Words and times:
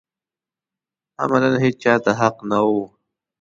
عملاً 1.21 1.51
هېچا 1.63 1.93
ته 2.03 2.11
حق 2.19 2.37
نه 2.49 2.59
و 2.65 2.69